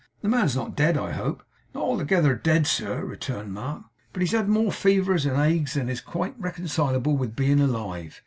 'The 0.23 0.29
man's 0.29 0.55
not 0.55 0.75
dead, 0.75 0.97
I 0.97 1.11
hope?' 1.11 1.43
'Not 1.75 1.83
altogether 1.83 2.33
dead, 2.33 2.65
sir,' 2.65 3.05
returned 3.05 3.53
Mark; 3.53 3.83
'but 4.11 4.23
he's 4.23 4.31
had 4.31 4.49
more 4.49 4.71
fevers 4.71 5.27
and 5.27 5.37
agues 5.37 5.75
than 5.75 5.89
is 5.89 6.01
quite 6.01 6.33
reconcilable 6.39 7.15
with 7.15 7.35
being 7.35 7.59
alive. 7.61 8.19